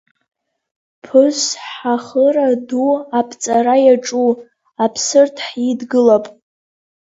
Ԥысҳахыра 1.03 2.47
Ду 2.67 2.91
аԥҵара 3.19 3.75
иаҿу 3.85 4.29
Аԥсырҭ 4.83 5.35
ҳидгылап. 5.47 6.25